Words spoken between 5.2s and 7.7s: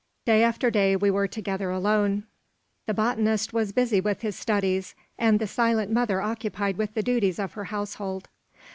the silent mother occupied with the duties of her